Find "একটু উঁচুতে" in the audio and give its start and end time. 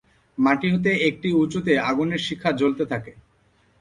1.09-1.73